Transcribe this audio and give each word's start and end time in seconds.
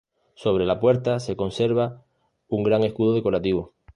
Sobre 0.33 0.65
la 0.65 0.79
puerta 0.79 1.19
se 1.19 1.35
conserva 1.35 2.03
un 2.47 2.63
gran 2.63 2.83
escudo 2.83 3.13
decorativo. 3.13 3.75